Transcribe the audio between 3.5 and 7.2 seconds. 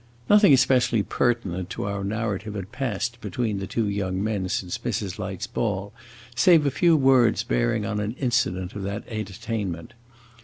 the two young men since Mrs. Light's ball, save a few